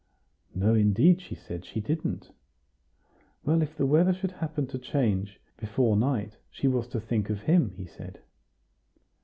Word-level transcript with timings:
No, 0.55 0.73
indeed, 0.73 1.21
she 1.21 1.35
said, 1.35 1.63
she 1.63 1.79
didn't. 1.79 2.31
Well, 3.43 3.61
if 3.61 3.77
the 3.77 3.85
weather 3.85 4.13
should 4.15 4.31
happen 4.31 4.65
to 4.69 4.79
change 4.79 5.39
before 5.57 5.95
night, 5.95 6.37
she 6.49 6.67
was 6.67 6.87
to 6.87 6.99
think 6.99 7.29
of 7.29 7.41
him, 7.41 7.69
he 7.77 7.85
said. 7.85 8.19